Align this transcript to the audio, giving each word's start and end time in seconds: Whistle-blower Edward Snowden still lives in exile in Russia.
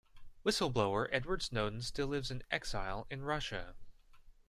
Whistle-blower 0.41 1.09
Edward 1.11 1.43
Snowden 1.43 1.83
still 1.83 2.07
lives 2.07 2.31
in 2.31 2.41
exile 2.49 3.05
in 3.11 3.21
Russia. 3.21 3.75